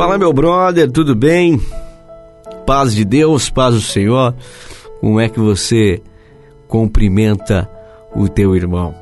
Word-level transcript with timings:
Fala, 0.00 0.16
meu 0.16 0.32
brother, 0.32 0.90
tudo 0.90 1.14
bem? 1.14 1.60
Paz 2.66 2.94
de 2.94 3.04
Deus, 3.04 3.50
paz 3.50 3.74
do 3.74 3.82
Senhor. 3.82 4.34
Como 4.98 5.20
é 5.20 5.28
que 5.28 5.38
você 5.38 6.00
cumprimenta 6.66 7.70
o 8.16 8.26
teu 8.26 8.56
irmão? 8.56 8.94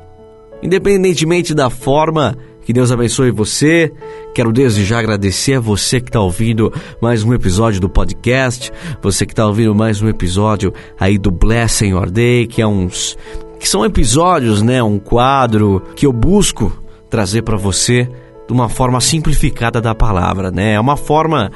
Independentemente 0.61 1.55
da 1.55 1.69
forma 1.69 2.37
que 2.65 2.73
Deus 2.73 2.91
abençoe 2.91 3.31
você. 3.31 3.93
Quero 4.35 4.51
desde 4.51 4.83
já 4.83 4.99
agradecer 4.99 5.53
a 5.53 5.59
você 5.61 6.01
que 6.01 6.09
está 6.09 6.19
ouvindo 6.19 6.69
mais 7.01 7.23
um 7.23 7.33
episódio 7.33 7.79
do 7.79 7.87
podcast, 7.87 8.69
você 9.01 9.25
que 9.25 9.31
está 9.31 9.47
ouvindo 9.47 9.73
mais 9.73 10.01
um 10.01 10.09
episódio 10.09 10.73
aí 10.99 11.17
do 11.17 11.31
Blessing 11.31 11.91
Your 11.91 12.11
Day, 12.11 12.45
que 12.45 12.61
é 12.61 12.67
uns 12.67 13.17
que 13.57 13.69
são 13.69 13.85
episódios, 13.85 14.61
né, 14.61 14.83
um 14.83 14.99
quadro 14.99 15.81
que 15.95 16.05
eu 16.05 16.11
busco 16.11 16.83
trazer 17.09 17.43
para 17.43 17.55
você 17.55 18.05
de 18.49 18.53
uma 18.53 18.67
forma 18.67 18.99
simplificada 18.99 19.79
da 19.79 19.93
palavra, 19.93 20.49
né? 20.49 20.73
É 20.73 20.79
uma 20.79 20.97
forma 20.97 21.51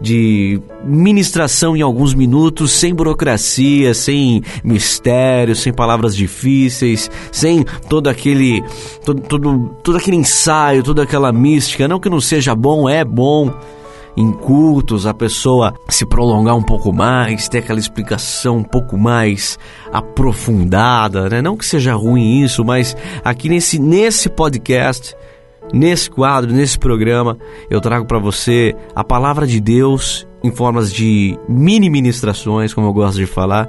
de 0.00 0.60
ministração 0.84 1.76
em 1.76 1.82
alguns 1.82 2.14
minutos, 2.14 2.70
sem 2.70 2.94
burocracia, 2.94 3.92
sem 3.92 4.44
mistério, 4.62 5.56
sem 5.56 5.72
palavras 5.72 6.14
difíceis, 6.14 7.10
sem 7.32 7.64
todo 7.88 8.06
aquele 8.06 8.62
todo, 9.04 9.22
todo, 9.22 9.70
todo 9.82 9.98
aquele 9.98 10.18
ensaio, 10.18 10.84
toda 10.84 11.02
aquela 11.02 11.32
mística. 11.32 11.88
Não 11.88 11.98
que 11.98 12.08
não 12.08 12.20
seja 12.20 12.54
bom, 12.54 12.88
é 12.88 13.04
bom. 13.04 13.52
Em 14.16 14.30
cultos, 14.32 15.04
a 15.04 15.12
pessoa 15.12 15.74
se 15.88 16.06
prolongar 16.06 16.56
um 16.56 16.62
pouco 16.62 16.92
mais, 16.92 17.48
ter 17.48 17.58
aquela 17.58 17.80
explicação 17.80 18.58
um 18.58 18.62
pouco 18.62 18.96
mais 18.96 19.58
aprofundada, 19.92 21.28
né? 21.28 21.42
Não 21.42 21.56
que 21.56 21.66
seja 21.66 21.92
ruim 21.92 22.40
isso, 22.40 22.64
mas 22.64 22.96
aqui 23.24 23.48
nesse, 23.48 23.78
nesse 23.78 24.30
podcast 24.30 25.14
Nesse 25.72 26.10
quadro, 26.10 26.52
nesse 26.52 26.78
programa, 26.78 27.36
eu 27.68 27.80
trago 27.80 28.06
para 28.06 28.18
você 28.18 28.74
a 28.94 29.02
palavra 29.02 29.46
de 29.46 29.60
Deus 29.60 30.26
em 30.42 30.50
formas 30.50 30.92
de 30.92 31.38
mini 31.48 31.90
ministrações, 31.90 32.72
como 32.72 32.86
eu 32.86 32.92
gosto 32.92 33.16
de 33.16 33.26
falar, 33.26 33.68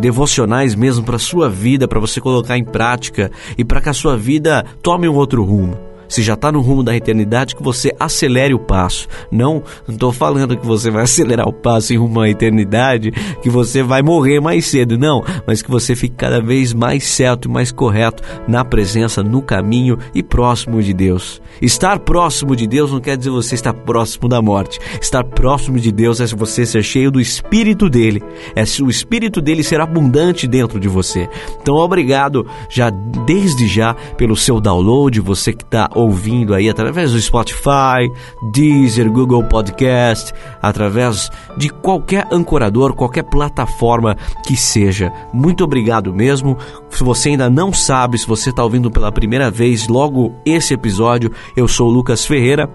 devocionais 0.00 0.74
mesmo 0.74 1.04
para 1.04 1.18
sua 1.18 1.48
vida, 1.48 1.86
para 1.86 2.00
você 2.00 2.20
colocar 2.20 2.56
em 2.56 2.64
prática 2.64 3.30
e 3.56 3.64
para 3.64 3.80
que 3.80 3.88
a 3.88 3.94
sua 3.94 4.16
vida 4.16 4.64
tome 4.82 5.08
um 5.08 5.14
outro 5.14 5.44
rumo 5.44 5.87
se 6.08 6.22
já 6.22 6.34
está 6.34 6.50
no 6.50 6.60
rumo 6.60 6.82
da 6.82 6.96
eternidade, 6.96 7.54
que 7.54 7.62
você 7.62 7.94
acelere 7.98 8.54
o 8.54 8.58
passo. 8.58 9.08
Não 9.30 9.62
estou 9.88 10.12
falando 10.12 10.56
que 10.56 10.66
você 10.66 10.90
vai 10.90 11.02
acelerar 11.08 11.48
o 11.48 11.52
passo 11.52 11.92
em 11.92 11.96
rumo 11.96 12.20
à 12.20 12.28
eternidade, 12.28 13.10
que 13.42 13.50
você 13.50 13.82
vai 13.82 14.02
morrer 14.02 14.40
mais 14.40 14.66
cedo, 14.66 14.98
não, 14.98 15.22
mas 15.46 15.62
que 15.62 15.70
você 15.70 15.94
fique 15.94 16.16
cada 16.16 16.40
vez 16.40 16.72
mais 16.72 17.04
certo 17.04 17.48
e 17.48 17.50
mais 17.50 17.72
correto 17.72 18.22
na 18.46 18.64
presença, 18.64 19.22
no 19.22 19.42
caminho 19.42 19.98
e 20.14 20.22
próximo 20.22 20.82
de 20.82 20.92
Deus. 20.92 21.40
Estar 21.60 21.98
próximo 21.98 22.54
de 22.54 22.66
Deus 22.66 22.92
não 22.92 23.00
quer 23.00 23.16
dizer 23.16 23.30
você 23.30 23.54
estar 23.54 23.72
próximo 23.72 24.28
da 24.28 24.40
morte. 24.40 24.78
Estar 25.00 25.24
próximo 25.24 25.78
de 25.78 25.90
Deus 25.90 26.20
é 26.20 26.26
você 26.26 26.64
ser 26.64 26.82
cheio 26.82 27.10
do 27.10 27.20
Espírito 27.20 27.88
dele, 27.88 28.22
é 28.54 28.62
o 28.82 28.90
Espírito 28.90 29.40
dele 29.40 29.62
ser 29.62 29.80
abundante 29.80 30.46
dentro 30.46 30.78
de 30.78 30.88
você. 30.88 31.28
Então, 31.60 31.74
obrigado 31.76 32.46
já 32.68 32.90
desde 32.90 33.66
já 33.66 33.94
pelo 34.16 34.36
seu 34.36 34.60
download, 34.60 35.20
você 35.20 35.52
que 35.52 35.64
está 35.64 35.90
ouvindo 35.98 36.54
aí 36.54 36.68
através 36.68 37.12
do 37.12 37.20
Spotify, 37.20 38.10
Deezer, 38.50 39.10
Google 39.10 39.44
Podcast, 39.44 40.32
através 40.62 41.30
de 41.56 41.68
qualquer 41.68 42.26
ancorador, 42.30 42.94
qualquer 42.94 43.24
plataforma 43.24 44.16
que 44.46 44.56
seja. 44.56 45.12
Muito 45.32 45.64
obrigado 45.64 46.14
mesmo. 46.14 46.56
Se 46.90 47.02
você 47.02 47.30
ainda 47.30 47.50
não 47.50 47.72
sabe, 47.72 48.18
se 48.18 48.26
você 48.26 48.50
está 48.50 48.62
ouvindo 48.62 48.90
pela 48.90 49.12
primeira 49.12 49.50
vez, 49.50 49.88
logo 49.88 50.34
esse 50.44 50.72
episódio, 50.74 51.32
eu 51.56 51.66
sou 51.66 51.88
o 51.88 51.92
Lucas 51.92 52.24
Ferreira 52.24 52.70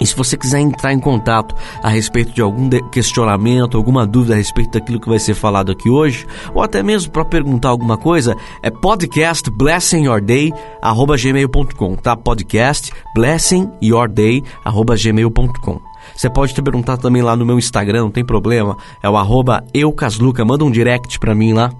e 0.00 0.06
se 0.06 0.16
você 0.16 0.36
quiser 0.36 0.58
entrar 0.60 0.92
em 0.92 0.98
contato 0.98 1.54
a 1.82 1.88
respeito 1.88 2.32
de 2.32 2.40
algum 2.40 2.68
questionamento, 2.90 3.76
alguma 3.76 4.06
dúvida 4.06 4.34
a 4.34 4.36
respeito 4.36 4.70
daquilo 4.70 5.00
que 5.00 5.08
vai 5.08 5.18
ser 5.18 5.34
falado 5.34 5.70
aqui 5.70 5.90
hoje, 5.90 6.26
ou 6.54 6.62
até 6.62 6.82
mesmo 6.82 7.12
para 7.12 7.22
perguntar 7.24 7.68
alguma 7.68 7.98
coisa, 7.98 8.36
é 8.62 8.70
podcast 8.70 9.50
blessingyourday@gmail.com, 9.50 11.96
tá? 11.96 12.16
Podcast 12.16 12.90
blessingyourday@gmail.com. 13.14 15.80
Você 16.16 16.30
pode 16.30 16.54
te 16.54 16.62
perguntar 16.62 16.96
também 16.96 17.20
lá 17.22 17.36
no 17.36 17.44
meu 17.44 17.58
Instagram, 17.58 18.02
não 18.02 18.10
tem 18.10 18.24
problema, 18.24 18.76
é 19.02 19.10
o 19.10 19.16
arroba 19.16 19.64
eucasluca, 19.74 20.44
manda 20.44 20.64
um 20.64 20.70
direct 20.70 21.18
para 21.18 21.34
mim 21.34 21.52
lá, 21.52 21.70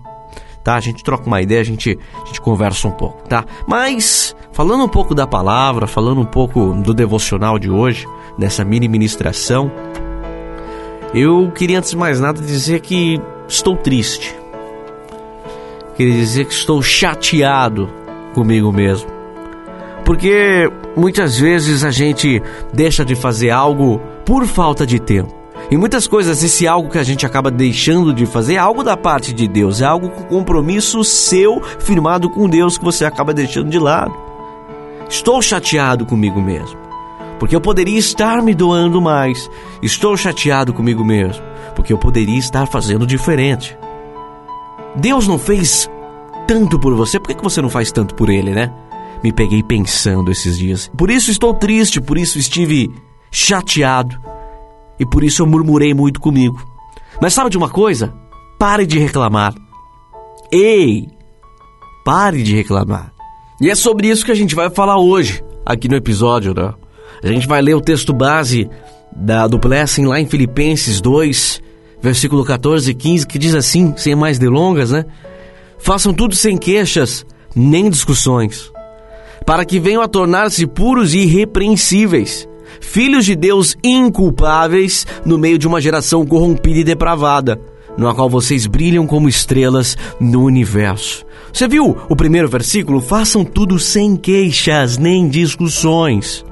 tá? 0.63 0.75
A 0.75 0.81
gente 0.81 1.03
troca 1.03 1.27
uma 1.27 1.41
ideia, 1.41 1.61
a 1.61 1.65
gente, 1.65 1.99
a 2.23 2.27
gente 2.27 2.41
conversa 2.41 2.89
um 2.89 2.93
pouco, 2.93 3.29
tá? 3.29 3.45
Mas 3.67 4.35
Falando 4.53 4.85
um 4.85 4.89
pouco 4.89 5.15
da 5.15 5.27
palavra, 5.27 5.87
falando 5.87 6.21
um 6.21 6.27
pouco 6.27 6.75
do 6.75 6.93
devocional 6.93 7.59
de 7.59 7.71
hoje, 7.71 8.07
dessa 8.37 8.65
mini 8.65 8.89
ministração, 8.89 9.71
eu 11.15 11.51
queria 11.55 11.79
antes 11.79 11.91
de 11.91 11.97
mais 11.97 12.21
nada 12.21 12.43
dizer 12.43 12.81
que 12.81 13.21
estou 13.49 13.77
triste. 13.77 14.37
Queria 15.97 16.15
dizer 16.15 16.47
que 16.47 16.53
estou 16.53 16.83
chateado 16.83 17.89
comigo 18.35 18.73
mesmo. 18.73 19.09
Porque 20.05 20.71
muitas 20.97 21.39
vezes 21.39 21.85
a 21.85 21.91
gente 21.91 22.43
deixa 22.73 23.05
de 23.05 23.15
fazer 23.15 23.51
algo 23.51 24.01
por 24.27 24.47
falta 24.47 24.85
de 24.87 24.99
tempo. 24.99 25.40
E 25.71 25.77
muitas 25.77 26.09
coisas, 26.09 26.43
esse 26.43 26.67
algo 26.67 26.91
que 26.91 26.99
a 26.99 27.05
gente 27.05 27.25
acaba 27.25 27.49
deixando 27.49 28.13
de 28.13 28.27
fazer 28.27 28.55
é 28.55 28.59
algo 28.59 28.83
da 28.83 28.97
parte 28.97 29.33
de 29.33 29.47
Deus, 29.47 29.81
é 29.81 29.85
algo 29.85 30.11
com 30.11 30.25
compromisso 30.25 31.05
seu 31.05 31.63
firmado 31.79 32.29
com 32.29 32.49
Deus 32.49 32.77
que 32.77 32.85
você 32.85 33.05
acaba 33.05 33.33
deixando 33.33 33.71
de 33.71 33.79
lado. 33.79 34.13
Estou 35.09 35.41
chateado 35.41 36.05
comigo 36.05 36.43
mesmo, 36.43 36.77
porque 37.39 37.55
eu 37.55 37.61
poderia 37.61 37.99
estar 37.99 38.43
me 38.43 38.53
doando 38.53 39.01
mais. 39.01 39.49
Estou 39.81 40.17
chateado 40.17 40.73
comigo 40.73 41.05
mesmo, 41.05 41.45
porque 41.77 41.93
eu 41.93 41.99
poderia 41.99 42.39
estar 42.39 42.67
fazendo 42.67 43.07
diferente. 43.07 43.79
Deus 44.97 45.29
não 45.29 45.39
fez 45.39 45.89
tanto 46.49 46.81
por 46.81 46.95
você, 46.97 47.21
por 47.21 47.33
que 47.33 47.45
você 47.45 47.63
não 47.63 47.71
faz 47.71 47.93
tanto 47.93 48.17
por 48.17 48.29
Ele, 48.29 48.51
né? 48.51 48.73
Me 49.23 49.33
peguei 49.33 49.63
pensando 49.63 50.33
esses 50.33 50.59
dias. 50.59 50.91
Por 50.97 51.11
isso 51.11 51.31
estou 51.31 51.55
triste, 51.55 52.01
por 52.01 52.19
isso 52.19 52.41
estive 52.41 52.91
chateado 53.31 54.19
e 55.01 55.07
por 55.07 55.25
isso 55.25 55.43
eu 55.43 55.47
murmurei 55.47 55.95
muito 55.95 56.21
comigo. 56.21 56.63
Mas 57.21 57.33
sabe 57.33 57.49
de 57.49 57.57
uma 57.57 57.71
coisa? 57.71 58.13
Pare 58.59 58.87
de 58.87 58.99
reclamar. 58.99 59.55
Ei! 60.53 61.09
Pare 62.05 62.43
de 62.43 62.55
reclamar. 62.55 63.13
E 63.61 63.71
é 63.71 63.75
sobre 63.75 64.09
isso 64.09 64.25
que 64.25 64.31
a 64.31 64.35
gente 64.37 64.55
vai 64.55 64.69
falar 64.69 64.99
hoje, 64.99 65.43
aqui 65.65 65.89
no 65.89 65.97
episódio, 65.97 66.55
né? 66.55 66.75
A 67.23 67.29
gente 67.29 67.49
vai 67.49 67.61
ler 67.61 67.75
o 67.75 67.81
texto 67.81 68.13
base 68.13 68.69
da, 69.15 69.47
do 69.47 69.59
Blessing 69.59 70.07
lá 70.07 70.21
em 70.21 70.27
Filipenses 70.27 71.01
2, 71.01 71.63
versículo 72.01 72.45
14 72.45 72.91
e 72.91 72.95
15, 72.95 73.27
que 73.27 73.39
diz 73.39 73.55
assim, 73.55 73.95
sem 73.97 74.15
mais 74.15 74.39
delongas, 74.39 74.91
né? 74.91 75.05
Façam 75.79 76.13
tudo 76.13 76.35
sem 76.35 76.57
queixas, 76.57 77.25
nem 77.55 77.91
discussões, 77.91 78.71
para 79.47 79.65
que 79.65 79.81
venham 79.81 80.03
a 80.03 80.09
tornar-se 80.09 80.67
puros 80.67 81.15
e 81.15 81.21
irrepreensíveis, 81.21 82.49
filhos 82.81 83.25
de 83.25 83.35
Deus 83.35 83.77
inculpáveis 83.83 85.07
no 85.25 85.39
meio 85.39 85.59
de 85.59 85.67
uma 85.67 85.81
geração 85.81 86.25
corrompida 86.25 86.81
e 86.81 86.85
depravada, 86.85 87.61
no 87.97 88.15
qual 88.15 88.29
vocês 88.29 88.67
brilham 88.67 89.07
como 89.07 89.29
estrelas 89.29 89.97
no 90.21 90.45
universo. 90.45 91.25
Você 91.53 91.67
viu 91.67 91.97
o 92.09 92.17
primeiro 92.17 92.49
versículo? 92.49 93.01
Façam 93.01 93.45
tudo 93.45 93.79
sem 93.79 94.17
queixas 94.17 94.97
nem 94.97 95.29
discussões. 95.29 96.45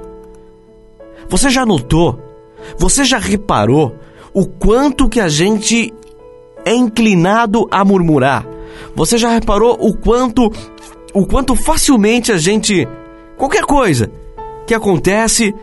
Você 1.28 1.50
já 1.50 1.64
notou? 1.64 2.18
Você 2.78 3.04
já 3.04 3.18
reparou 3.18 3.94
o 4.32 4.46
quanto 4.46 5.08
que 5.08 5.20
a 5.20 5.28
gente 5.28 5.92
é 6.64 6.74
inclinado 6.74 7.66
a 7.70 7.84
murmurar? 7.84 8.46
Você 8.94 9.16
já 9.16 9.30
reparou 9.30 9.76
o 9.80 9.96
quanto 9.96 10.50
o 11.14 11.26
quanto 11.26 11.54
facilmente 11.54 12.30
a 12.30 12.38
gente 12.38 12.86
qualquer 13.36 13.64
coisa 13.64 14.10
que 14.66 14.74
acontece, 14.74 15.54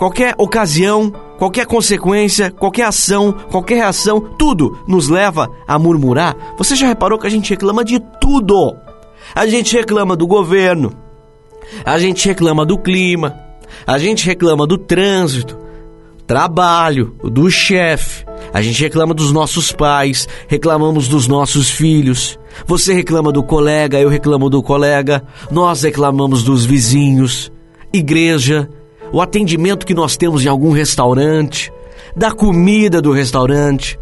qualquer 0.00 0.34
ocasião, 0.38 1.12
qualquer 1.36 1.66
consequência, 1.66 2.50
qualquer 2.50 2.86
ação, 2.86 3.32
qualquer 3.50 3.74
reação, 3.74 4.18
tudo 4.18 4.78
nos 4.88 5.08
leva 5.08 5.50
a 5.68 5.78
murmurar. 5.78 6.34
Você 6.56 6.74
já 6.74 6.86
reparou 6.86 7.18
que 7.18 7.26
a 7.26 7.30
gente 7.30 7.50
reclama 7.50 7.84
de 7.84 8.00
tudo? 8.18 8.74
A 9.34 9.46
gente 9.46 9.76
reclama 9.76 10.16
do 10.16 10.26
governo, 10.26 10.90
a 11.84 11.98
gente 11.98 12.26
reclama 12.26 12.64
do 12.64 12.78
clima, 12.78 13.38
a 13.86 13.98
gente 13.98 14.24
reclama 14.24 14.66
do 14.66 14.78
trânsito, 14.78 15.58
trabalho, 16.26 17.14
do 17.22 17.50
chefe, 17.50 18.24
a 18.54 18.62
gente 18.62 18.80
reclama 18.80 19.12
dos 19.12 19.30
nossos 19.32 19.70
pais, 19.70 20.26
reclamamos 20.48 21.08
dos 21.08 21.28
nossos 21.28 21.68
filhos. 21.68 22.38
Você 22.66 22.94
reclama 22.94 23.30
do 23.30 23.42
colega, 23.42 24.00
eu 24.00 24.08
reclamo 24.08 24.48
do 24.48 24.62
colega, 24.62 25.22
nós 25.50 25.82
reclamamos 25.82 26.42
dos 26.42 26.64
vizinhos, 26.64 27.52
igreja, 27.92 28.66
o 29.12 29.20
atendimento 29.20 29.86
que 29.86 29.94
nós 29.94 30.16
temos 30.16 30.44
em 30.44 30.48
algum 30.48 30.70
restaurante, 30.70 31.72
da 32.14 32.30
comida 32.30 33.00
do 33.00 33.12
restaurante 33.12 33.98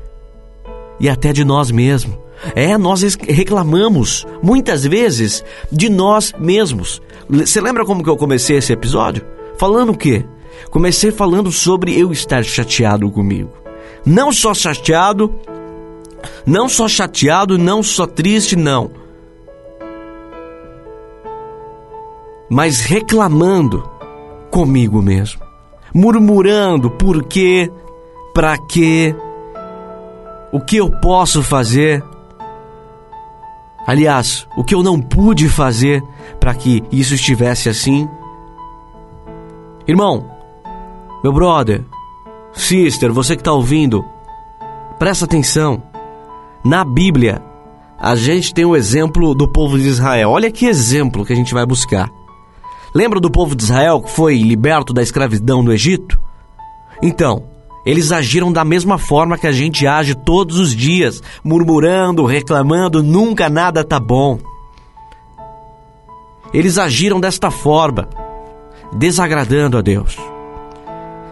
e 1.01 1.09
até 1.09 1.33
de 1.33 1.45
nós 1.45 1.71
mesmos. 1.71 2.17
É, 2.55 2.79
nós 2.79 3.03
reclamamos 3.15 4.27
muitas 4.43 4.85
vezes 4.85 5.45
de 5.73 5.89
nós 5.89 6.33
mesmos. 6.39 7.03
Você 7.29 7.61
lembra 7.61 7.85
como 7.85 8.03
que 8.03 8.09
eu 8.09 8.17
comecei 8.17 8.57
esse 8.57 8.73
episódio? 8.73 9.25
Falando 9.59 9.91
o 9.91 9.97
quê? 9.97 10.25
Comecei 10.71 11.11
falando 11.11 11.51
sobre 11.51 11.99
eu 11.99 12.13
estar 12.13 12.45
chateado 12.45 13.11
comigo. 13.11 13.53
Não 14.05 14.33
só 14.33 14.55
chateado, 14.55 15.35
não 16.47 16.69
só 16.69 16.87
chateado, 16.87 17.59
não 17.59 17.83
só 17.83 18.07
triste, 18.07 18.55
não. 18.55 18.91
Mas 22.49 22.81
reclamando 22.81 23.98
comigo 24.59 25.01
mesmo. 25.01 25.41
Murmurando 25.95 26.91
por 26.91 27.23
quê, 27.23 27.71
para 28.35 28.59
quê, 28.59 29.15
o 30.53 30.59
que 30.59 30.79
eu 30.79 30.91
posso 31.01 31.45
fazer. 31.45 32.03
Aliás, 33.87 34.49
o 34.57 34.65
que 34.65 34.75
eu 34.75 34.83
não 34.83 35.01
pude 35.01 35.49
fazer 35.49 36.03
para 36.41 36.55
que 36.55 36.83
isso 36.91 37.15
estivesse 37.15 37.69
assim. 37.69 38.09
Irmão, 39.87 40.29
meu 41.23 41.33
brother, 41.33 41.85
sister, 42.53 43.13
você 43.13 43.37
que 43.37 43.43
está 43.43 43.53
ouvindo, 43.53 44.05
presta 44.99 45.25
atenção. 45.25 45.81
Na 46.65 46.83
Bíblia, 46.83 47.41
a 47.97 48.17
gente 48.17 48.53
tem 48.53 48.65
o 48.65 48.75
exemplo 48.75 49.37
do 49.37 49.47
povo 49.47 49.79
de 49.79 49.87
Israel. 49.87 50.31
Olha 50.31 50.51
que 50.51 50.67
exemplo 50.67 51.25
que 51.25 51.33
a 51.33 51.37
gente 51.37 51.55
vai 51.55 51.65
buscar. 51.65 52.18
Lembra 52.95 53.21
do 53.21 53.31
povo 53.31 53.55
de 53.55 53.63
Israel 53.63 54.01
que 54.01 54.11
foi 54.11 54.39
liberto 54.39 54.93
da 54.93 55.03
escravidão 55.03 55.63
no 55.63 55.73
Egito? 55.73 56.19
Então, 57.03 57.45
eles 57.85 58.13
agiram 58.13 58.53
da 58.53 58.65
mesma 58.65 58.99
forma 58.99 59.39
que 59.39 59.47
a 59.47 59.53
gente 59.53 59.87
age 59.87 60.15
todos 60.15 60.59
os 60.59 60.75
dias, 60.75 61.23
murmurando, 61.45 62.25
reclamando, 62.25 63.03
nunca 63.03 63.49
nada 63.49 63.85
tá 63.85 63.99
bom. 64.01 64.39
Eles 66.53 66.79
agiram 66.79 67.21
desta 67.21 67.51
forma, 67.51 68.09
desagradando 68.93 69.79
a 69.79 69.83
Deus. 69.83 70.17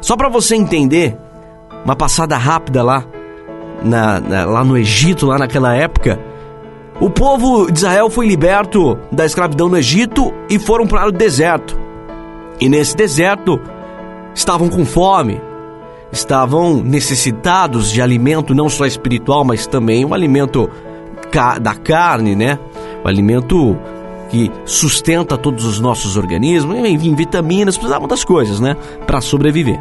Só 0.00 0.16
para 0.16 0.28
você 0.28 0.54
entender, 0.54 1.16
uma 1.84 1.96
passada 1.96 2.36
rápida 2.36 2.82
lá, 2.82 3.04
na, 3.82 4.20
na, 4.20 4.44
lá 4.44 4.64
no 4.64 4.76
Egito, 4.76 5.26
lá 5.26 5.38
naquela 5.38 5.74
época, 5.74 6.18
o 7.00 7.10
povo 7.10 7.70
de 7.70 7.78
Israel 7.78 8.08
foi 8.08 8.26
liberto 8.26 8.98
da 9.12 9.26
escravidão 9.26 9.69
no 9.69 9.76
Egito 9.76 10.32
e 10.48 10.58
foram 10.58 10.87
para 10.87 11.06
o 11.06 11.12
deserto. 11.12 11.78
E 12.58 12.69
nesse 12.69 12.96
deserto 12.96 13.60
estavam 14.34 14.69
com 14.69 14.84
fome, 14.84 15.40
estavam 16.10 16.82
necessitados 16.82 17.93
de 17.93 18.00
alimento 18.00 18.54
não 18.54 18.70
só 18.70 18.87
espiritual, 18.87 19.44
mas 19.44 19.66
também 19.66 20.04
o 20.04 20.14
alimento 20.14 20.70
da 21.60 21.75
carne, 21.75 22.34
né? 22.34 22.58
O 23.04 23.08
alimento 23.08 23.76
que 24.31 24.50
sustenta 24.64 25.37
todos 25.37 25.64
os 25.66 25.78
nossos 25.78 26.16
organismos, 26.16 26.78
enfim, 26.78 27.14
vitaminas, 27.14 27.76
precisavam 27.76 28.08
das 28.08 28.25
coisas, 28.25 28.58
né? 28.58 28.75
Para 29.06 29.20
sobreviver. 29.20 29.78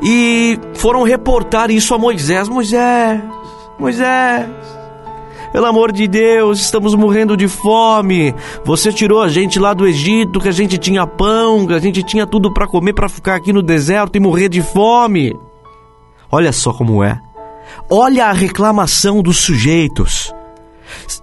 E 0.00 0.56
foram 0.74 1.02
reportar 1.02 1.70
isso 1.70 1.94
a 1.94 1.98
Moisés: 1.98 2.48
Moisés, 2.48 3.20
Moisés, 3.78 4.46
pelo 5.52 5.66
amor 5.66 5.92
de 5.92 6.06
Deus, 6.06 6.60
estamos 6.60 6.94
morrendo 6.94 7.36
de 7.36 7.48
fome. 7.48 8.34
Você 8.64 8.92
tirou 8.92 9.22
a 9.22 9.28
gente 9.28 9.58
lá 9.58 9.72
do 9.74 9.86
Egito, 9.86 10.40
que 10.40 10.48
a 10.48 10.52
gente 10.52 10.78
tinha 10.78 11.06
pão, 11.06 11.66
que 11.66 11.74
a 11.74 11.78
gente 11.78 12.02
tinha 12.02 12.26
tudo 12.26 12.52
para 12.52 12.66
comer, 12.66 12.92
para 12.92 13.08
ficar 13.08 13.36
aqui 13.36 13.52
no 13.52 13.62
deserto 13.62 14.16
e 14.16 14.20
morrer 14.20 14.48
de 14.48 14.62
fome. 14.62 15.34
Olha 16.30 16.52
só 16.52 16.72
como 16.72 17.02
é. 17.02 17.20
Olha 17.90 18.26
a 18.26 18.32
reclamação 18.32 19.22
dos 19.22 19.38
sujeitos 19.38 20.34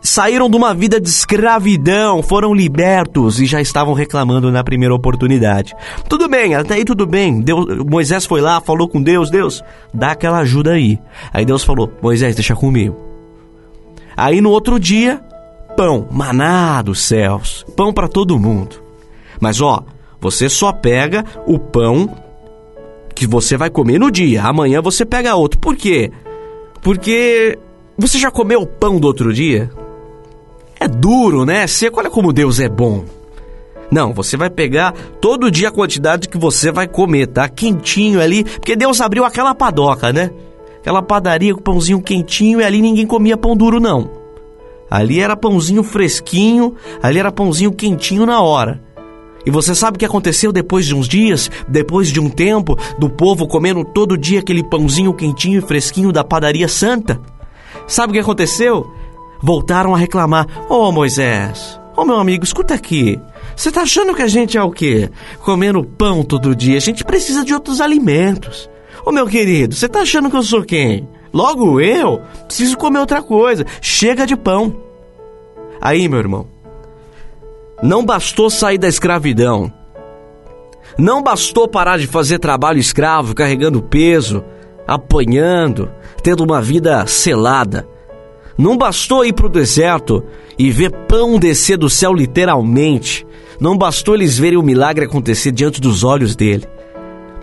saíram 0.02 0.50
de 0.50 0.56
uma 0.56 0.74
vida 0.74 1.00
de 1.00 1.10
escravidão, 1.10 2.22
foram 2.22 2.54
libertos 2.54 3.40
e 3.40 3.46
já 3.46 3.62
estavam 3.62 3.94
reclamando 3.94 4.52
na 4.52 4.64
primeira 4.64 4.94
oportunidade. 4.94 5.74
Tudo 6.08 6.28
bem, 6.28 6.56
até 6.56 6.76
aí 6.76 6.86
tudo 6.86 7.06
bem. 7.06 7.42
Deus, 7.42 7.66
Moisés 7.86 8.26
foi 8.26 8.42
lá, 8.42 8.62
falou 8.62 8.88
com 8.88 9.02
Deus, 9.02 9.30
Deus, 9.30 9.64
dá 9.94 10.12
aquela 10.12 10.40
ajuda 10.40 10.72
aí. 10.72 11.00
Aí 11.32 11.46
Deus 11.46 11.64
falou, 11.64 11.92
Moisés, 12.02 12.36
deixa 12.36 12.56
comigo. 12.56 13.03
Aí 14.16 14.42
no 14.42 14.50
outro 14.50 14.80
dia, 14.80 15.22
pão, 15.76 16.08
maná 16.12 16.82
dos 16.82 17.02
céus, 17.02 17.66
pão 17.76 17.94
para 17.94 18.08
todo 18.08 18.40
mundo. 18.40 18.82
Mas 19.40 19.62
ó, 19.62 19.84
você 20.20 20.50
só 20.50 20.72
pega 20.72 21.26
o 21.46 21.60
pão 21.60 22.10
que 23.14 23.28
você 23.28 23.58
vai 23.58 23.70
comer 23.70 24.00
no 24.00 24.12
dia. 24.12 24.44
Amanhã 24.44 24.82
você 24.82 25.06
pega 25.06 25.36
outro. 25.36 25.60
Por 25.60 25.76
quê? 25.76 26.12
Porque 26.82 27.58
você 27.98 28.18
já 28.18 28.32
comeu 28.32 28.62
o 28.62 28.68
pão 28.68 29.00
do 29.00 29.08
outro 29.08 29.34
dia? 29.34 29.70
É 30.80 30.88
duro, 30.88 31.46
né? 31.46 31.66
Seco, 31.68 32.00
olha 32.00 32.10
como 32.10 32.34
Deus 32.34 32.60
é 32.60 32.68
bom. 32.68 33.06
Não, 33.92 34.12
você 34.12 34.36
vai 34.36 34.50
pegar 34.50 34.94
todo 35.22 35.52
dia 35.52 35.68
a 35.68 35.72
quantidade 35.72 36.28
que 36.28 36.38
você 36.38 36.72
vai 36.72 36.88
comer, 36.88 37.28
tá? 37.28 37.48
Quentinho 37.48 38.20
ali, 38.20 38.44
porque 38.44 38.76
Deus 38.76 39.00
abriu 39.00 39.24
aquela 39.24 39.54
padoca, 39.54 40.12
né? 40.12 40.32
Aquela 40.84 41.02
padaria 41.02 41.56
com 41.56 41.62
pãozinho 41.62 42.02
quentinho 42.02 42.60
e 42.60 42.64
ali 42.66 42.82
ninguém 42.82 43.08
comia 43.08 43.38
pão 43.38 43.56
duro, 43.56 43.80
não. 43.80 44.12
Ali 44.92 45.22
era 45.22 45.34
pãozinho 45.34 45.82
fresquinho, 45.82 46.76
ali 47.02 47.20
era 47.20 47.32
pãozinho 47.32 47.72
quentinho 47.72 48.26
na 48.26 48.42
hora. 48.42 48.84
E 49.46 49.50
você 49.50 49.74
sabe 49.74 49.96
o 49.96 50.00
que 50.00 50.06
aconteceu 50.06 50.52
depois 50.52 50.86
de 50.86 50.94
uns 50.94 51.08
dias, 51.08 51.50
depois 51.70 52.10
de 52.10 52.20
um 52.20 52.30
tempo, 52.30 52.78
do 53.00 53.10
povo 53.10 53.48
comendo 53.48 53.86
todo 53.86 54.18
dia 54.18 54.42
aquele 54.42 54.62
pãozinho 54.62 55.14
quentinho 55.14 55.60
e 55.60 55.66
fresquinho 55.66 56.12
da 56.12 56.22
padaria 56.22 56.68
santa? 56.68 57.18
Sabe 57.88 58.12
o 58.12 58.14
que 58.16 58.20
aconteceu? 58.20 58.86
Voltaram 59.42 59.96
a 59.96 59.98
reclamar: 59.98 60.46
Ô 60.68 60.90
oh, 60.90 60.92
Moisés, 60.92 61.80
ô 61.96 62.02
oh, 62.02 62.06
meu 62.06 62.18
amigo, 62.18 62.44
escuta 62.44 62.74
aqui. 62.74 63.18
Você 63.56 63.72
tá 63.72 63.84
achando 63.84 64.14
que 64.14 64.22
a 64.22 64.28
gente 64.28 64.58
é 64.58 64.62
o 64.62 64.70
quê? 64.70 65.10
Comendo 65.46 65.82
pão 65.82 66.26
todo 66.26 66.54
dia. 66.54 66.76
A 66.76 66.82
gente 66.82 67.06
precisa 67.06 67.46
de 67.46 67.54
outros 67.54 67.80
alimentos. 67.80 68.70
Ô 69.06 69.12
meu 69.12 69.28
querido, 69.28 69.76
você 69.76 69.90
tá 69.90 70.02
achando 70.02 70.30
que 70.30 70.36
eu 70.36 70.44
sou 70.44 70.64
quem? 70.64 71.08
Logo 71.34 71.82
eu 71.82 72.22
preciso 72.46 72.78
comer 72.78 73.00
outra 73.00 73.22
coisa. 73.22 73.66
Chega 73.82 74.26
de 74.26 74.36
pão. 74.36 74.76
Aí, 75.82 76.08
meu 76.08 76.20
irmão, 76.20 76.48
não 77.82 78.06
bastou 78.06 78.50
sair 78.50 78.78
da 78.78 78.88
escravidão. 78.88 79.72
Não 80.98 81.22
bastou 81.22 81.68
parar 81.68 81.98
de 81.98 82.08
fazer 82.08 82.40
trabalho 82.40 82.80
escravo, 82.80 83.34
carregando 83.34 83.82
peso, 83.82 84.44
apanhando, 84.88 85.92
tendo 86.22 86.44
uma 86.44 86.62
vida 86.62 87.06
selada. 87.08 87.88
Não 88.58 88.78
bastou 88.78 89.26
ir 89.26 89.34
para 89.34 89.48
o 89.48 89.50
deserto 89.50 90.24
e 90.58 90.70
ver 90.70 90.92
pão 91.08 91.40
descer 91.40 91.78
do 91.78 91.90
céu 91.90 92.14
literalmente. 92.14 93.26
Não 93.60 93.78
bastou 93.78 94.16
eles 94.16 94.38
verem 94.38 94.60
o 94.60 94.64
milagre 94.64 95.06
acontecer 95.06 95.52
diante 95.52 95.82
dos 95.82 96.04
olhos 96.04 96.36
dele. 96.36 96.66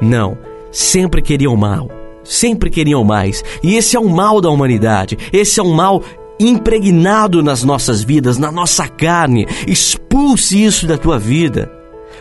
Não, 0.01 0.39
sempre 0.71 1.23
queriam 1.23 1.57
mal, 1.57 1.89
sempre 2.25 2.71
queriam 2.71 3.05
mais. 3.05 3.43
E 3.63 3.77
esse 3.77 3.97
é 3.97 4.01
o 4.01 4.09
mal 4.09 4.41
da 4.41 4.51
humanidade. 4.51 5.19
Esse 5.33 5.61
é 5.61 5.63
um 5.63 5.73
mal 5.73 6.03
impregnado 6.39 7.43
nas 7.43 7.63
nossas 7.63 8.03
vidas, 8.03 8.39
na 8.39 8.51
nossa 8.51 8.89
carne. 8.89 9.47
Expulse 9.67 10.63
isso 10.63 10.87
da 10.87 10.97
tua 10.97 11.19
vida. 11.19 11.71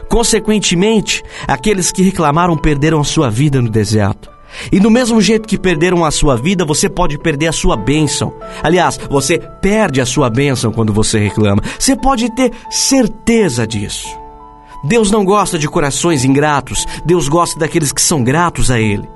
Consequentemente, 0.10 1.24
aqueles 1.48 1.92
que 1.92 2.02
reclamaram 2.02 2.58
perderam 2.58 3.00
a 3.00 3.04
sua 3.04 3.30
vida 3.30 3.62
no 3.62 3.70
deserto. 3.70 4.30
E 4.72 4.80
do 4.80 4.90
mesmo 4.90 5.22
jeito 5.22 5.48
que 5.48 5.58
perderam 5.58 6.04
a 6.04 6.12
sua 6.12 6.36
vida, 6.36 6.66
você 6.66 6.90
pode 6.90 7.18
perder 7.20 7.48
a 7.48 7.52
sua 7.52 7.78
bênção. 7.78 8.34
Aliás, 8.64 9.00
você 9.10 9.38
perde 9.38 10.02
a 10.02 10.06
sua 10.06 10.30
bênção 10.30 10.72
quando 10.72 10.92
você 10.92 11.20
reclama. 11.20 11.62
Você 11.78 11.96
pode 11.96 12.34
ter 12.36 12.52
certeza 12.70 13.66
disso. 13.68 14.08
Deus 14.84 15.12
não 15.12 15.26
gosta 15.26 15.58
de 15.58 15.68
corações 15.68 16.24
ingratos, 16.24 16.86
Deus 17.06 17.28
gosta 17.28 17.60
daqueles 17.60 17.92
que 17.92 18.02
são 18.02 18.24
gratos 18.24 18.72
a 18.72 18.80
Ele. 18.80 19.08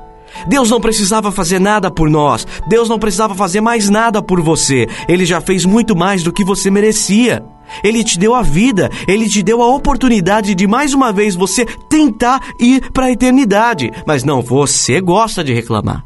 Deus 0.47 0.69
não 0.69 0.81
precisava 0.81 1.31
fazer 1.31 1.59
nada 1.59 1.91
por 1.91 2.09
nós, 2.09 2.45
Deus 2.67 2.89
não 2.89 2.99
precisava 2.99 3.35
fazer 3.35 3.61
mais 3.61 3.89
nada 3.89 4.21
por 4.21 4.41
você, 4.41 4.87
Ele 5.07 5.25
já 5.25 5.39
fez 5.39 5.65
muito 5.65 5.95
mais 5.95 6.23
do 6.23 6.33
que 6.33 6.43
você 6.43 6.71
merecia. 6.71 7.43
Ele 7.83 8.03
te 8.03 8.19
deu 8.19 8.35
a 8.35 8.41
vida, 8.41 8.91
ele 9.07 9.27
te 9.27 9.41
deu 9.41 9.61
a 9.61 9.67
oportunidade 9.67 10.53
de 10.53 10.67
mais 10.67 10.93
uma 10.93 11.11
vez 11.11 11.33
você 11.33 11.65
tentar 11.89 12.39
ir 12.59 12.91
para 12.91 13.05
a 13.05 13.11
eternidade. 13.11 13.89
Mas 14.05 14.23
não, 14.23 14.41
você 14.41 15.01
gosta 15.01 15.43
de 15.43 15.53
reclamar. 15.53 16.05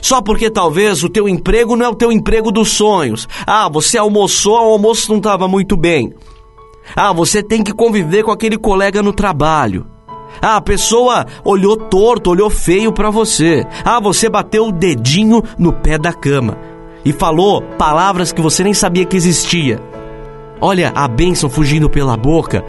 Só 0.00 0.22
porque 0.22 0.50
talvez 0.50 1.02
o 1.02 1.08
teu 1.08 1.28
emprego 1.28 1.76
não 1.76 1.86
é 1.86 1.88
o 1.88 1.94
teu 1.94 2.10
emprego 2.10 2.50
dos 2.50 2.70
sonhos. 2.70 3.28
Ah, 3.46 3.68
você 3.68 3.98
almoçou, 3.98 4.54
o 4.54 4.72
almoço 4.72 5.10
não 5.10 5.18
estava 5.18 5.46
muito 5.46 5.76
bem. 5.76 6.12
Ah, 6.94 7.12
você 7.12 7.42
tem 7.42 7.62
que 7.62 7.72
conviver 7.72 8.22
com 8.22 8.30
aquele 8.30 8.56
colega 8.58 9.02
no 9.02 9.12
trabalho. 9.12 9.86
Ah, 10.40 10.56
a 10.56 10.60
pessoa 10.60 11.26
olhou 11.44 11.76
torto, 11.76 12.30
olhou 12.30 12.50
feio 12.50 12.92
para 12.92 13.10
você. 13.10 13.64
Ah, 13.84 14.00
você 14.00 14.28
bateu 14.28 14.68
o 14.68 14.72
dedinho 14.72 15.42
no 15.58 15.72
pé 15.72 15.98
da 15.98 16.12
cama 16.12 16.58
e 17.04 17.12
falou 17.12 17.62
palavras 17.78 18.32
que 18.32 18.40
você 18.40 18.64
nem 18.64 18.74
sabia 18.74 19.04
que 19.04 19.16
existia. 19.16 19.80
Olha 20.60 20.92
a 20.94 21.06
bênção 21.06 21.50
fugindo 21.50 21.90
pela 21.90 22.16
boca, 22.16 22.64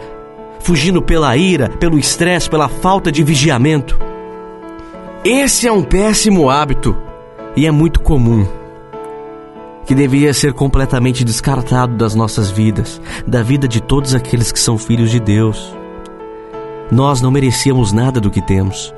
fugindo 0.60 1.00
pela 1.00 1.36
ira, 1.36 1.68
pelo 1.68 1.98
estresse, 1.98 2.50
pela 2.50 2.68
falta 2.68 3.10
de 3.10 3.22
vigiamento. 3.22 3.98
Esse 5.24 5.66
é 5.66 5.72
um 5.72 5.82
péssimo 5.82 6.50
hábito 6.50 6.96
e 7.56 7.66
é 7.66 7.70
muito 7.70 8.00
comum, 8.00 8.46
que 9.86 9.94
deveria 9.94 10.34
ser 10.34 10.52
completamente 10.52 11.24
descartado 11.24 11.96
das 11.96 12.14
nossas 12.14 12.50
vidas, 12.50 13.00
da 13.26 13.42
vida 13.42 13.68
de 13.68 13.80
todos 13.80 14.14
aqueles 14.14 14.50
que 14.50 14.58
são 14.58 14.76
filhos 14.76 15.10
de 15.10 15.20
Deus. 15.20 15.74
Nós 16.90 17.20
não 17.20 17.30
merecíamos 17.30 17.92
nada 17.92 18.20
do 18.20 18.30
que 18.30 18.40
temos. 18.40 18.92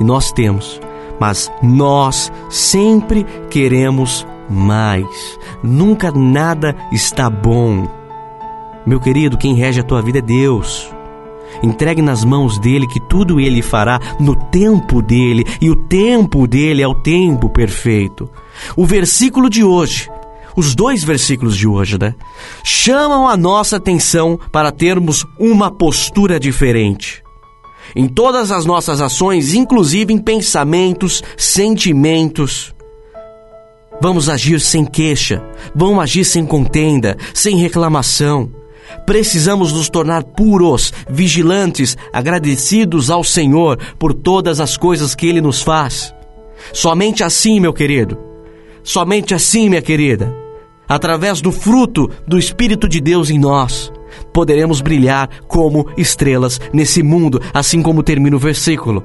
E 0.00 0.04
nós 0.04 0.32
temos. 0.32 0.80
Mas 1.20 1.50
nós 1.62 2.32
sempre 2.50 3.24
queremos 3.48 4.26
mais. 4.48 5.38
Nunca 5.62 6.10
nada 6.10 6.74
está 6.90 7.30
bom. 7.30 7.88
Meu 8.84 8.98
querido, 8.98 9.38
quem 9.38 9.54
rege 9.54 9.80
a 9.80 9.84
tua 9.84 10.02
vida 10.02 10.18
é 10.18 10.22
Deus. 10.22 10.92
Entregue 11.62 12.02
nas 12.02 12.24
mãos 12.24 12.58
dele 12.58 12.86
que 12.86 12.98
tudo 12.98 13.38
ele 13.38 13.62
fará 13.62 14.00
no 14.18 14.34
tempo 14.34 15.00
dele, 15.00 15.44
e 15.60 15.70
o 15.70 15.76
tempo 15.76 16.46
dele 16.46 16.82
é 16.82 16.88
o 16.88 16.94
tempo 16.94 17.48
perfeito. 17.48 18.28
O 18.76 18.84
versículo 18.84 19.48
de 19.48 19.62
hoje, 19.62 20.10
os 20.56 20.74
dois 20.74 21.02
versículos 21.02 21.56
de 21.56 21.66
hoje, 21.66 21.98
né? 21.98 22.14
Chamam 22.64 23.28
a 23.28 23.36
nossa 23.36 23.76
atenção 23.76 24.38
para 24.50 24.72
termos 24.72 25.24
uma 25.38 25.70
postura 25.70 26.38
diferente. 26.38 27.22
Em 27.94 28.08
todas 28.08 28.50
as 28.50 28.64
nossas 28.64 29.00
ações, 29.00 29.54
inclusive 29.54 30.12
em 30.12 30.18
pensamentos, 30.18 31.22
sentimentos. 31.36 32.74
Vamos 34.00 34.28
agir 34.28 34.60
sem 34.60 34.84
queixa, 34.84 35.42
vamos 35.74 36.02
agir 36.02 36.24
sem 36.24 36.44
contenda, 36.44 37.16
sem 37.34 37.56
reclamação. 37.56 38.50
Precisamos 39.06 39.72
nos 39.72 39.88
tornar 39.88 40.22
puros, 40.22 40.92
vigilantes, 41.08 41.96
agradecidos 42.12 43.10
ao 43.10 43.22
Senhor 43.22 43.78
por 43.98 44.14
todas 44.14 44.60
as 44.60 44.76
coisas 44.76 45.14
que 45.14 45.26
Ele 45.26 45.40
nos 45.40 45.62
faz. 45.62 46.14
Somente 46.72 47.22
assim, 47.24 47.60
meu 47.60 47.72
querido, 47.72 48.18
somente 48.82 49.34
assim, 49.34 49.68
minha 49.68 49.82
querida, 49.82 50.41
através 50.88 51.40
do 51.40 51.52
fruto 51.52 52.10
do 52.26 52.38
Espírito 52.38 52.88
de 52.88 53.00
Deus 53.00 53.30
em 53.30 53.38
nós, 53.38 53.92
poderemos 54.32 54.80
brilhar 54.80 55.28
como 55.46 55.86
estrelas 55.96 56.60
nesse 56.72 57.02
mundo, 57.02 57.40
assim 57.52 57.82
como 57.82 58.02
termina 58.02 58.36
o 58.36 58.38
versículo. 58.38 59.04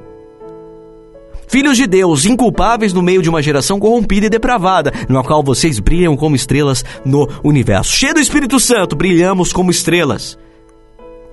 Filhos 1.48 1.78
de 1.78 1.86
Deus, 1.86 2.26
inculpáveis 2.26 2.92
no 2.92 3.00
meio 3.00 3.22
de 3.22 3.30
uma 3.30 3.42
geração 3.42 3.80
corrompida 3.80 4.26
e 4.26 4.30
depravada, 4.30 4.92
no 5.08 5.22
qual 5.24 5.42
vocês 5.42 5.78
brilham 5.78 6.14
como 6.14 6.36
estrelas 6.36 6.84
no 7.06 7.26
universo. 7.42 7.96
Cheio 7.96 8.14
do 8.14 8.20
Espírito 8.20 8.60
Santo, 8.60 8.94
brilhamos 8.94 9.50
como 9.50 9.70
estrelas. 9.70 10.38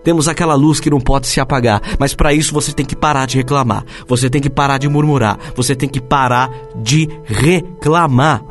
Temos 0.05 0.27
aquela 0.27 0.53
luz 0.53 0.79
que 0.79 0.89
não 0.89 1.01
pode 1.01 1.27
se 1.27 1.41
apagar, 1.41 1.81
mas 1.99 2.13
para 2.13 2.31
isso 2.31 2.53
você 2.53 2.71
tem 2.71 2.85
que 2.85 2.95
parar 2.95 3.25
de 3.25 3.37
reclamar, 3.37 3.83
você 4.07 4.29
tem 4.29 4.39
que 4.39 4.49
parar 4.49 4.77
de 4.77 4.87
murmurar, 4.87 5.37
você 5.55 5.75
tem 5.75 5.89
que 5.89 5.99
parar 5.99 6.49
de 6.81 7.09
reclamar. 7.25 8.41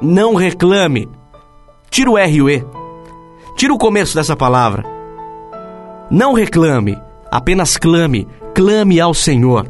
Não 0.00 0.34
reclame. 0.34 1.08
Tira 1.90 2.10
o 2.10 2.18
R 2.18 2.36
e 2.36 2.42
o 2.42 2.50
E. 2.50 2.64
Tira 3.56 3.72
o 3.72 3.78
começo 3.78 4.14
dessa 4.14 4.36
palavra. 4.36 4.84
Não 6.10 6.34
reclame, 6.34 6.96
apenas 7.30 7.76
clame, 7.76 8.28
clame 8.54 9.00
ao 9.00 9.14
Senhor. 9.14 9.66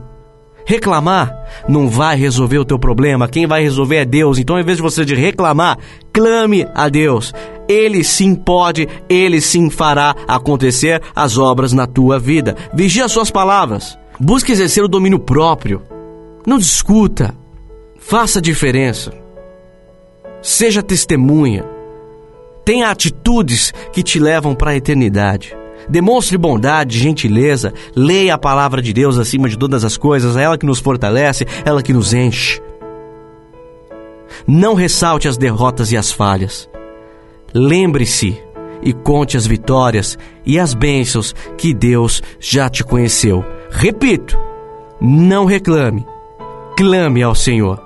Reclamar 0.66 1.32
não 1.68 1.88
vai 1.88 2.16
resolver 2.16 2.58
o 2.58 2.64
teu 2.64 2.76
problema, 2.76 3.28
quem 3.28 3.46
vai 3.46 3.62
resolver 3.62 3.96
é 3.96 4.04
Deus. 4.04 4.36
Então, 4.38 4.58
em 4.58 4.64
vez 4.64 4.78
de 4.78 4.82
você 4.82 5.04
de 5.04 5.14
reclamar, 5.14 5.78
clame 6.12 6.66
a 6.74 6.88
Deus. 6.88 7.32
Ele 7.68 8.02
sim 8.02 8.34
pode, 8.34 8.88
ele 9.08 9.40
sim 9.40 9.70
fará 9.70 10.14
acontecer 10.26 11.00
as 11.14 11.38
obras 11.38 11.72
na 11.72 11.86
tua 11.86 12.18
vida. 12.18 12.56
Vigie 12.74 13.02
as 13.02 13.12
suas 13.12 13.30
palavras. 13.30 13.96
Busque 14.18 14.50
exercer 14.50 14.82
o 14.82 14.88
domínio 14.88 15.20
próprio. 15.20 15.82
Não 16.44 16.58
discuta. 16.58 17.32
Faça 17.98 18.40
diferença. 18.42 19.25
Seja 20.46 20.80
testemunha. 20.80 21.64
Tenha 22.64 22.88
atitudes 22.88 23.74
que 23.92 24.00
te 24.00 24.20
levam 24.20 24.54
para 24.54 24.70
a 24.70 24.76
eternidade. 24.76 25.56
Demonstre 25.88 26.38
bondade, 26.38 27.00
gentileza, 27.00 27.74
leia 27.96 28.34
a 28.34 28.38
palavra 28.38 28.80
de 28.80 28.92
Deus 28.92 29.18
acima 29.18 29.48
de 29.48 29.58
todas 29.58 29.84
as 29.84 29.96
coisas, 29.96 30.36
é 30.36 30.44
ela 30.44 30.56
que 30.56 30.64
nos 30.64 30.78
fortalece, 30.78 31.44
ela 31.64 31.82
que 31.82 31.92
nos 31.92 32.14
enche. 32.14 32.62
Não 34.46 34.74
ressalte 34.74 35.26
as 35.26 35.36
derrotas 35.36 35.90
e 35.90 35.96
as 35.96 36.12
falhas. 36.12 36.70
Lembre-se 37.52 38.40
e 38.80 38.92
conte 38.92 39.36
as 39.36 39.48
vitórias 39.48 40.16
e 40.44 40.60
as 40.60 40.74
bênçãos 40.74 41.34
que 41.58 41.74
Deus 41.74 42.22
já 42.38 42.68
te 42.68 42.84
conheceu. 42.84 43.44
Repito, 43.68 44.38
não 45.00 45.44
reclame, 45.44 46.06
clame 46.76 47.20
ao 47.20 47.34
Senhor. 47.34 47.85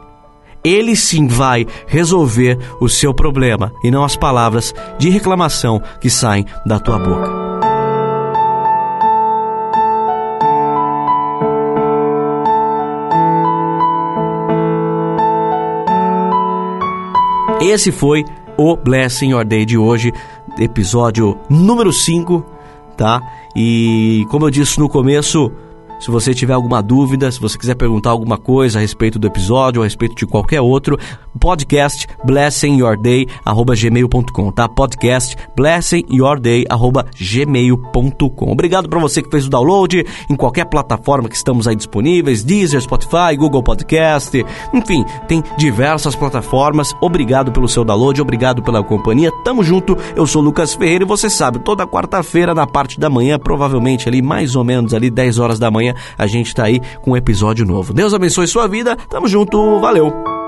Ele 0.62 0.94
sim 0.94 1.26
vai 1.26 1.66
resolver 1.86 2.58
o 2.80 2.88
seu 2.88 3.14
problema 3.14 3.72
e 3.82 3.90
não 3.90 4.04
as 4.04 4.14
palavras 4.14 4.74
de 4.98 5.08
reclamação 5.08 5.80
que 6.00 6.10
saem 6.10 6.44
da 6.66 6.78
tua 6.78 6.98
boca. 6.98 7.50
Esse 17.62 17.92
foi 17.92 18.24
o 18.56 18.76
Blessing 18.76 19.30
Your 19.30 19.44
Day 19.44 19.64
de 19.64 19.78
hoje, 19.78 20.12
episódio 20.58 21.38
número 21.48 21.92
5, 21.92 22.44
tá? 22.96 23.22
E 23.56 24.26
como 24.30 24.46
eu 24.46 24.50
disse 24.50 24.78
no 24.78 24.88
começo, 24.88 25.52
se 26.00 26.10
você 26.10 26.32
tiver 26.34 26.54
alguma 26.54 26.82
dúvida, 26.82 27.30
se 27.30 27.38
você 27.38 27.58
quiser 27.58 27.74
perguntar 27.74 28.10
alguma 28.10 28.38
coisa 28.38 28.78
a 28.78 28.80
respeito 28.80 29.18
do 29.18 29.26
episódio, 29.26 29.82
a 29.82 29.84
respeito 29.84 30.14
de 30.14 30.26
qualquer 30.26 30.60
outro, 30.60 30.98
podcast 31.38 32.08
blessingyourday@gmail.com, 32.24 34.52
tá? 34.52 34.66
Podcast 34.68 35.36
blessingyourday@gmail.com. 35.56 38.50
Obrigado 38.50 38.88
para 38.88 38.98
você 38.98 39.22
que 39.22 39.30
fez 39.30 39.46
o 39.46 39.50
download 39.50 40.04
em 40.28 40.36
qualquer 40.36 40.64
plataforma 40.66 41.28
que 41.28 41.36
estamos 41.36 41.68
aí 41.68 41.76
disponíveis, 41.76 42.42
Deezer, 42.42 42.80
Spotify, 42.80 43.36
Google 43.36 43.62
Podcast, 43.62 44.44
enfim, 44.72 45.04
tem 45.28 45.44
diversas 45.56 46.16
plataformas. 46.16 46.92
Obrigado 47.00 47.52
pelo 47.52 47.68
seu 47.68 47.84
download, 47.84 48.20
obrigado 48.20 48.60
pela 48.62 48.82
companhia. 48.82 49.30
Tamo 49.44 49.62
junto. 49.62 49.96
Eu 50.16 50.26
sou 50.26 50.42
Lucas 50.42 50.74
Ferreira 50.74 51.04
e 51.04 51.06
você 51.06 51.30
sabe, 51.30 51.60
toda 51.60 51.86
quarta-feira 51.86 52.52
na 52.54 52.66
parte 52.66 52.98
da 52.98 53.10
manhã, 53.10 53.38
provavelmente 53.38 54.08
ali 54.08 54.22
mais 54.22 54.56
ou 54.56 54.64
menos 54.64 54.94
ali 54.94 55.10
10 55.10 55.38
horas 55.38 55.58
da 55.58 55.70
manhã, 55.70 55.94
a 56.16 56.26
gente 56.26 56.54
tá 56.54 56.64
aí 56.64 56.80
com 57.02 57.10
um 57.12 57.16
episódio 57.16 57.66
novo. 57.66 57.92
Deus 57.92 58.14
abençoe 58.14 58.46
sua 58.46 58.66
vida. 58.66 58.96
Tamo 59.08 59.28
junto. 59.28 59.78
Valeu. 59.80 60.39